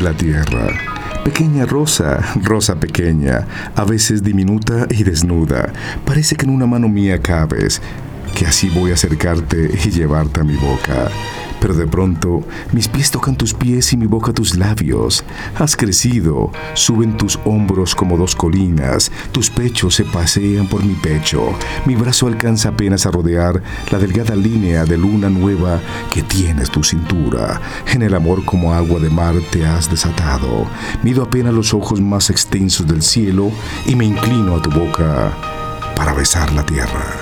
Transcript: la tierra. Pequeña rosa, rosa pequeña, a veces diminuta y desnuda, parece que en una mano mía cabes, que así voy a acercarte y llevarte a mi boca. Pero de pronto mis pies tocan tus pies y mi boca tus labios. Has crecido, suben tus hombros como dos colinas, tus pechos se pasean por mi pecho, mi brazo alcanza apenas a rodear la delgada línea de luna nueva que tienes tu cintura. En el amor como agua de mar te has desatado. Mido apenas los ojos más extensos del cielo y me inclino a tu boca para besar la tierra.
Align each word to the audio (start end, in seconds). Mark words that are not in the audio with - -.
la 0.00 0.12
tierra. 0.12 0.68
Pequeña 1.24 1.66
rosa, 1.66 2.20
rosa 2.42 2.80
pequeña, 2.80 3.46
a 3.76 3.84
veces 3.84 4.22
diminuta 4.22 4.86
y 4.90 5.04
desnuda, 5.04 5.72
parece 6.04 6.34
que 6.34 6.46
en 6.46 6.50
una 6.50 6.66
mano 6.66 6.88
mía 6.88 7.20
cabes, 7.20 7.80
que 8.34 8.46
así 8.46 8.68
voy 8.70 8.90
a 8.90 8.94
acercarte 8.94 9.70
y 9.84 9.90
llevarte 9.90 10.40
a 10.40 10.44
mi 10.44 10.56
boca. 10.56 11.10
Pero 11.62 11.74
de 11.74 11.86
pronto 11.86 12.42
mis 12.72 12.88
pies 12.88 13.12
tocan 13.12 13.36
tus 13.36 13.54
pies 13.54 13.92
y 13.92 13.96
mi 13.96 14.06
boca 14.06 14.32
tus 14.32 14.56
labios. 14.56 15.22
Has 15.56 15.76
crecido, 15.76 16.50
suben 16.74 17.16
tus 17.16 17.38
hombros 17.44 17.94
como 17.94 18.16
dos 18.16 18.34
colinas, 18.34 19.12
tus 19.30 19.48
pechos 19.48 19.94
se 19.94 20.04
pasean 20.04 20.66
por 20.66 20.84
mi 20.84 20.94
pecho, 20.94 21.54
mi 21.86 21.94
brazo 21.94 22.26
alcanza 22.26 22.70
apenas 22.70 23.06
a 23.06 23.12
rodear 23.12 23.62
la 23.92 23.98
delgada 23.98 24.34
línea 24.34 24.84
de 24.84 24.98
luna 24.98 25.30
nueva 25.30 25.80
que 26.12 26.22
tienes 26.22 26.68
tu 26.68 26.82
cintura. 26.82 27.60
En 27.86 28.02
el 28.02 28.14
amor 28.14 28.44
como 28.44 28.74
agua 28.74 28.98
de 28.98 29.10
mar 29.10 29.36
te 29.52 29.64
has 29.64 29.88
desatado. 29.88 30.66
Mido 31.04 31.22
apenas 31.22 31.54
los 31.54 31.72
ojos 31.74 32.00
más 32.00 32.28
extensos 32.28 32.88
del 32.88 33.02
cielo 33.02 33.52
y 33.86 33.94
me 33.94 34.04
inclino 34.04 34.56
a 34.56 34.62
tu 34.62 34.70
boca 34.70 35.32
para 35.94 36.12
besar 36.12 36.52
la 36.52 36.66
tierra. 36.66 37.21